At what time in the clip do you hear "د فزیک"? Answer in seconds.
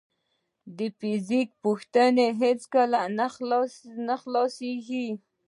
0.77-1.49